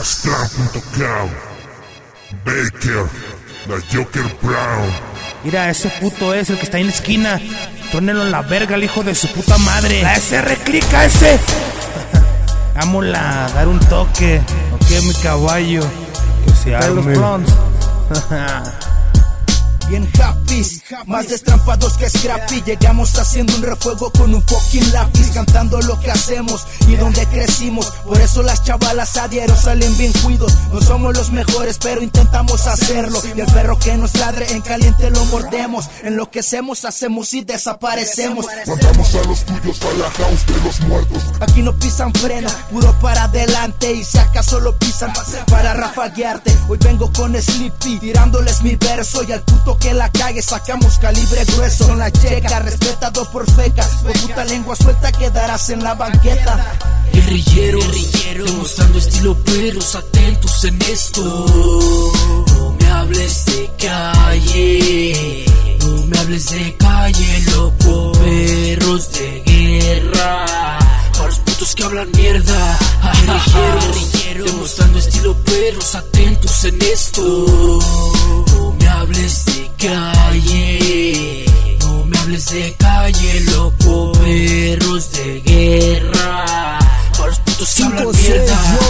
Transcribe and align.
Astral.com 0.00 1.30
Baker, 2.44 3.06
la 3.66 3.76
Joker 3.92 4.22
Brown. 4.42 4.90
Mira, 5.42 5.70
ese 5.70 5.88
puto 6.00 6.34
es 6.34 6.50
el 6.50 6.58
que 6.58 6.64
está 6.64 6.78
en 6.78 6.86
la 6.86 6.92
esquina. 6.92 7.40
Tónelo 7.90 8.22
en 8.22 8.30
la 8.30 8.42
verga, 8.42 8.76
el 8.76 8.84
hijo 8.84 9.02
de 9.02 9.14
su 9.14 9.28
puta 9.28 9.58
madre. 9.58 10.02
La 10.02 10.14
SR, 10.14 10.56
clica 10.58 11.04
ese. 11.04 11.38
Vámonos 12.76 13.12
dar 13.12 13.66
un 13.66 13.80
toque. 13.80 14.40
Ok, 14.74 15.02
mi 15.04 15.14
caballo. 15.14 15.82
Que 16.44 16.52
se 16.52 16.70
los 16.70 16.84
arme. 16.84 17.14
bronze. 17.14 17.52
Bien 19.88 20.06
happy, 20.20 20.82
más 21.06 21.28
destrampados 21.28 21.96
que 21.96 22.10
Scrappy. 22.10 22.62
Llegamos 22.62 23.18
haciendo 23.18 23.54
un 23.56 23.62
refuego 23.62 24.10
con 24.12 24.34
un 24.34 24.42
fucking 24.42 24.92
lápiz 24.92 25.30
Cantando 25.32 25.80
lo 25.80 25.98
que 26.00 26.10
hacemos 26.10 26.66
y 26.86 26.96
donde 26.96 27.24
crecimos. 27.26 27.86
Por 28.04 28.20
eso 28.20 28.42
las 28.42 28.64
chavalas 28.64 29.16
a 29.16 29.28
diario 29.28 29.56
salen 29.56 29.96
bien 29.96 30.12
cuidos. 30.24 30.52
No 30.72 30.82
somos 30.82 31.16
los 31.16 31.30
mejores 31.30 31.78
pero 31.78 32.02
intentamos 32.02 32.66
hacerlo. 32.66 33.20
Y 33.34 33.40
el 33.40 33.46
perro 33.46 33.78
que 33.78 33.96
nos 33.96 34.14
ladre 34.16 34.52
en 34.52 34.60
caliente 34.60 35.10
lo 35.10 35.24
mordemos. 35.26 35.88
Enloquecemos, 36.02 36.84
hacemos 36.84 37.32
y 37.32 37.44
desaparecemos. 37.44 38.46
Mandamos 38.66 39.14
a 39.14 39.22
los 39.28 39.44
tuyos 39.44 39.80
a 39.82 39.98
la 39.98 40.10
house 40.10 40.46
de 40.46 40.64
los 40.64 40.80
muertos. 40.80 41.22
Aquí 41.40 41.62
no 41.62 41.72
pisan 41.74 42.12
freno, 42.12 42.50
puro 42.70 42.92
para 43.00 43.24
adelante. 43.24 43.92
Y 43.92 44.04
si 44.04 44.18
acaso 44.18 44.60
lo 44.60 44.76
pisan 44.78 45.12
para 45.50 45.72
rafaguearte. 45.72 46.54
Hoy 46.68 46.78
vengo 46.78 47.10
con 47.12 47.40
Sleepy, 47.40 47.98
tirándoles 47.98 48.62
mi 48.62 48.76
verso 48.76 49.22
Y 49.22 49.32
al 49.32 49.40
puto 49.42 49.77
que 49.80 49.94
la 49.94 50.10
cague 50.10 50.42
sacamos 50.42 50.98
calibre 50.98 51.44
grueso 51.44 51.86
Son 51.86 51.98
la 51.98 52.10
checa, 52.10 52.60
respetado 52.60 53.30
por 53.30 53.50
fecas 53.50 53.88
Por 54.02 54.12
puta 54.12 54.44
lengua 54.44 54.76
suelta 54.76 55.12
quedarás 55.12 55.70
en 55.70 55.82
la 55.82 55.94
banqueta 55.94 56.78
Guerrilleros, 57.28 58.46
demostrando 58.58 58.98
estilo 58.98 59.36
perros, 59.44 59.94
atentos 59.94 60.64
en 60.64 60.80
esto. 60.82 61.22
No 62.56 62.76
me 62.78 62.86
hables 62.90 63.44
de 63.46 63.70
calle, 63.78 65.44
no 65.80 66.06
me 66.06 66.18
hables 66.18 66.50
de 66.50 66.76
calle, 66.76 67.44
loco. 67.54 68.12
Perros 68.12 69.12
de 69.12 69.42
guerra, 69.44 70.46
para 71.12 71.26
los 71.26 71.38
putos 71.40 71.74
que 71.74 71.84
hablan 71.84 72.10
mierda. 72.12 72.78
Guerrilleros, 73.52 74.46
demostrando 74.46 74.98
estilo 74.98 75.34
perros, 75.44 75.94
atentos 75.94 76.64
en 76.64 76.82
esto. 76.82 77.78
5 87.78 88.02
você. 88.02 88.44
6 88.44 88.87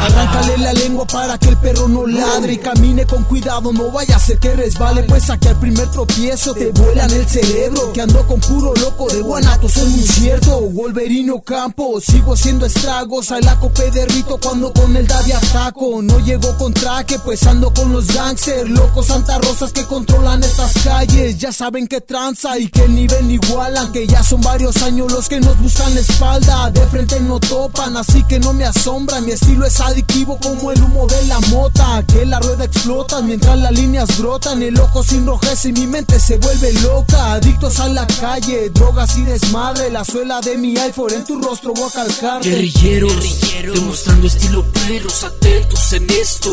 Arráncale 0.00 0.58
la 0.58 0.72
lengua 0.72 1.06
para 1.06 1.36
que 1.38 1.50
el 1.50 1.56
perro 1.58 1.88
no 1.88 2.06
ladre 2.06 2.54
Y 2.54 2.58
camine 2.58 3.04
con 3.06 3.24
cuidado, 3.24 3.72
no 3.72 3.90
vaya 3.90 4.16
a 4.16 4.18
ser 4.18 4.38
que 4.38 4.54
resbale. 4.54 5.02
Pues 5.04 5.28
aquí 5.30 5.48
al 5.48 5.60
primer 5.60 5.90
tropiezo 5.90 6.54
te 6.54 6.72
vuelan 6.72 7.10
el 7.10 7.26
cerebro 7.26 7.92
Que 7.92 8.00
ando 8.00 8.26
con 8.26 8.40
puro 8.40 8.72
loco 8.74 9.08
de 9.08 9.20
guanato, 9.20 9.68
soy 9.68 9.88
muy 9.90 10.06
cierto 10.06 10.60
Wolverino 10.60 11.40
Campo, 11.42 12.00
sigo 12.00 12.34
haciendo 12.34 12.66
estragos 12.66 13.30
A 13.30 13.40
la 13.40 13.58
cope 13.58 13.90
de 13.90 14.06
rito 14.06 14.38
cuando 14.42 14.72
con 14.72 14.96
el 14.96 15.06
daddy 15.06 15.32
ataco. 15.32 16.02
No 16.02 16.18
llego 16.20 16.56
con 16.56 16.72
traje, 16.72 17.18
pues 17.18 17.46
ando 17.46 17.72
con 17.72 17.92
los 17.92 18.06
gangsters 18.06 18.68
Locos 18.70 19.06
Santa 19.06 19.38
Rosas 19.38 19.72
que 19.72 19.84
controlan 19.84 20.42
estas 20.42 20.72
calles. 20.82 21.38
Ya 21.38 21.52
saben 21.52 21.86
que 21.86 22.00
tranza 22.00 22.58
y 22.58 22.68
que 22.68 22.88
ni 22.88 23.06
ven 23.06 23.30
igualan 23.30 23.92
Que 23.92 24.06
ya 24.06 24.22
son 24.22 24.40
varios 24.40 24.82
años 24.82 25.12
los 25.12 25.28
que 25.28 25.40
nos 25.40 25.58
buscan 25.60 25.94
la 25.94 26.00
espalda. 26.00 26.70
De 26.70 26.86
frente 26.86 27.20
no 27.20 27.38
topan, 27.40 27.96
así 27.96 28.22
que 28.24 28.38
no 28.38 28.52
me 28.52 28.64
asombra 28.64 29.20
Mi 29.20 29.32
estilo 29.32 29.66
es 29.66 29.80
adictivo 29.90 30.38
como 30.38 30.72
el 30.72 30.82
humo 30.82 31.06
de 31.06 31.24
la 31.26 31.40
mota 31.40 32.02
Que 32.06 32.24
la 32.26 32.40
rueda 32.40 32.64
explota 32.64 33.20
mientras 33.22 33.58
las 33.58 33.72
líneas 33.72 34.18
brotan 34.18 34.62
El 34.62 34.78
ojo 34.78 35.02
se 35.02 35.16
enrojece 35.16 35.68
y 35.70 35.72
mi 35.72 35.86
mente 35.86 36.18
se 36.18 36.38
vuelve 36.38 36.72
loca 36.74 37.32
Adictos 37.32 37.80
a 37.80 37.88
la 37.88 38.06
calle, 38.06 38.70
drogas 38.70 39.16
y 39.18 39.22
desmadre 39.22 39.90
La 39.90 40.04
suela 40.04 40.40
de 40.40 40.56
mi 40.56 40.76
iPhone 40.76 41.12
en 41.12 41.24
tu 41.24 41.40
rostro 41.40 41.72
voy 41.74 41.88
a 41.88 41.92
calcarte 41.92 42.48
Guerrilleros, 42.48 43.40
demostrando 43.62 44.26
estilo 44.26 44.64
perros, 44.64 45.24
atentos 45.24 45.92
en 45.92 46.10
esto. 46.10 46.50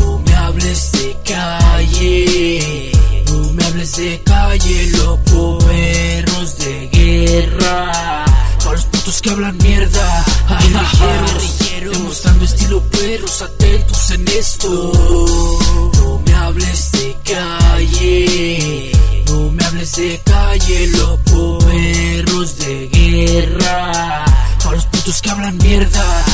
No 0.00 0.18
me 0.18 0.34
hables 0.34 0.92
de 0.92 1.16
calle, 1.24 2.92
no 3.26 3.52
me 3.52 3.64
hables 3.64 3.96
de 3.96 4.22
calle, 4.24 4.90
loco. 4.90 5.58
Perros 5.58 6.58
de 6.58 6.88
guerra, 6.88 8.24
para 8.58 8.72
los 8.72 8.84
putos 8.86 9.20
que 9.22 9.30
hablan 9.30 9.56
mierda. 9.58 10.24
Guerrilleros, 10.48 11.67
demostrando 11.84 12.44
estilo 12.44 12.82
perros, 12.82 13.42
atentos 13.42 14.10
en 14.10 14.28
esto. 14.28 14.92
No 15.94 16.22
me 16.24 16.34
hables 16.34 16.92
de 16.92 17.16
calle, 17.24 18.92
no 19.26 19.52
me 19.52 19.64
hables 19.64 19.92
de 19.96 20.20
calle, 20.24 20.86
loco. 20.88 21.58
Perros 21.58 22.58
de 22.58 22.88
guerra. 22.88 24.24
Para 24.62 24.76
los 24.76 24.86
putos 24.86 25.22
que 25.22 25.30
hablan 25.30 25.56
mierda. 25.58 26.24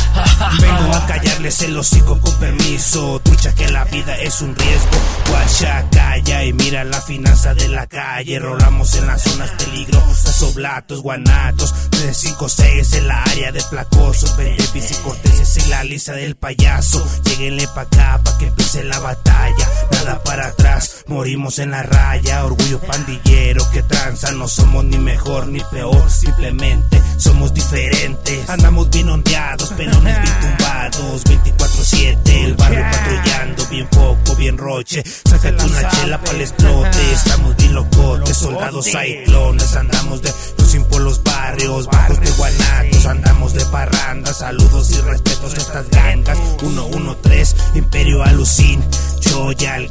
Callarles 1.45 1.63
el 1.63 1.77
hocico 1.77 2.19
con 2.21 2.35
permiso. 2.37 3.21
Trucha 3.23 3.55
que 3.55 3.69
la 3.69 3.85
vida 3.85 4.17
es 4.19 4.41
un 4.41 4.57
riesgo. 4.57 4.99
Guacha, 5.29 5.87
calla 5.91 6.43
y 6.43 6.55
mira 6.55 6.85
la 6.85 7.03
finanza 7.03 7.53
de 7.53 7.69
la 7.69 7.87
calle. 7.87 8.39
Rolamos 8.39 8.95
en 8.95 9.07
las 9.07 9.23
zonas 9.23 9.51
peligrosas, 9.51 10.43
oblatos, 10.43 11.03
guanatos. 11.03 11.75
356 11.91 12.95
en 12.95 13.09
la 13.09 13.23
área 13.25 13.53
de 13.53 13.63
placosos. 13.69 14.35
Vende 14.39 14.65
y 14.75 14.95
corteses 15.03 15.65
en 15.65 15.71
la 15.71 15.85
lista 15.85 16.13
del 16.13 16.35
payaso. 16.35 17.07
Lleguenle 17.25 17.69
pa' 17.69 17.83
acá 17.83 18.21
pa' 18.25 18.39
que 18.39 18.47
empiece 18.47 18.83
la 18.83 18.99
batalla. 19.01 19.69
Nada 19.91 20.23
para 20.23 20.47
atrás, 20.47 21.05
morimos 21.09 21.59
en 21.59 21.73
la 21.73 21.83
raya. 21.83 22.47
Orgullo 22.47 22.81
pandillero 22.81 23.71
que 23.71 23.83
tranza. 23.83 24.33
No 24.33 24.49
somos 24.49 24.83
ni 24.87 24.97
mejor 24.97 25.49
ni 25.49 25.61
peor, 25.61 26.11
simplemente 26.11 27.03
somos 27.19 27.53
diferentes. 27.53 28.49
Andamos 28.49 28.89
bien 28.89 29.11
ondeados, 29.11 29.71
pelones 29.71 30.23
bien 30.23 30.41
tumbados. 30.41 31.25
24-7, 31.39 32.45
el 32.45 32.55
barrio 32.55 32.85
patrullando, 32.91 33.67
bien 33.67 33.87
poco, 33.89 34.37
bien 34.37 34.59
roche. 34.59 35.03
Sácate 35.05 35.65
una 35.65 35.89
chela 35.89 36.21
para 36.21 36.33
el 36.33 36.41
explote, 36.43 37.13
estamos 37.13 37.57
bien 37.57 37.75
locotes, 37.75 38.37
soldados 38.37 38.85
ciclones, 38.85 39.77
andamos 39.77 40.23
de 40.23 40.33
los 40.59 40.69
sin 40.69 40.85
por 40.85 41.01
los 41.03 41.23
barrios, 41.23 41.87
bajos 41.87 42.21
de 42.21 42.31
guanacos, 42.33 43.07
andamos 43.07 43.55
de 43.55 43.65
parranda, 43.67 44.33
saludos 44.33 44.91
y 44.91 45.01
respetos 45.01 45.55
a 45.55 45.57
estas 45.57 45.91
gangas. 45.91 46.39
113, 46.59 47.57
Imperio 47.75 48.23
Alucin, 48.23 48.83
Choya, 49.21 49.77
el 49.77 49.91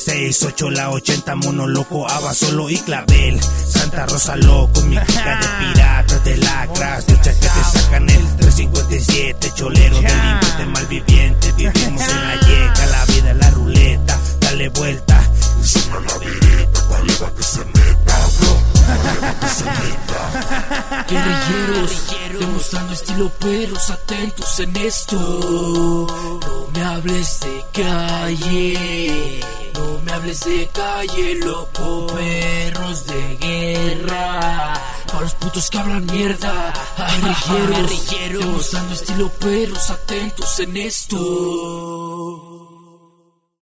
6, 0.00 0.44
8, 0.44 0.70
la 0.70 0.88
80, 0.90 1.34
mono 1.36 1.66
loco, 1.66 2.08
Aba 2.08 2.32
solo 2.32 2.70
y 2.70 2.78
clavel. 2.78 3.38
Santa 3.42 4.06
Rosa 4.06 4.34
loco, 4.36 4.80
mi 4.82 4.96
chica 4.96 5.38
de 5.40 5.46
piratas, 5.74 6.24
de 6.24 6.36
lacras, 6.38 7.06
duchas 7.06 7.34
que 7.34 7.48
te 7.48 7.78
sacan 7.78 8.08
el 8.08 8.36
357, 8.36 9.52
cholero, 9.54 9.96
delincuente, 9.96 10.66
malviviente. 10.66 11.52
Vivimos 11.52 12.02
en 12.02 12.28
la 12.28 12.34
yeca, 12.40 12.86
la 12.86 13.04
vida 13.04 13.30
es 13.32 13.36
la 13.36 13.50
ruleta, 13.50 14.18
dale 14.40 14.68
vuelta. 14.70 15.22
Y 15.62 15.66
suena 15.66 16.00
la 16.00 16.18
vireta, 16.18 16.88
para 16.88 17.34
que 17.34 17.42
se 17.42 17.58
meta, 17.58 18.18
bro. 18.38 18.58
Para 18.86 19.40
que 19.40 19.48
se 19.48 19.64
meta. 19.64 20.86
Guerrilleros, 21.10 22.06
demostrando 22.38 22.92
estilo 22.92 23.28
perros, 23.30 23.90
atentos 23.90 24.60
en 24.60 24.76
esto. 24.76 25.16
No 25.16 26.68
me 26.72 26.84
hables 26.84 27.40
de 27.40 27.64
calle, 27.72 29.40
no 29.74 29.98
me 30.04 30.12
hables 30.12 30.40
de 30.44 30.68
calle, 30.72 31.34
loco. 31.34 32.06
Perros 32.14 33.06
de 33.06 33.36
guerra, 33.38 34.80
para 35.08 35.20
los 35.22 35.34
putos 35.34 35.68
que 35.68 35.78
hablan 35.78 36.06
mierda. 36.06 36.72
Guerrilleros, 37.48 38.44
demostrando 38.44 38.94
estilo 38.94 39.28
perros, 39.30 39.90
atentos 39.90 40.60
en 40.60 40.76
esto. 40.76 42.69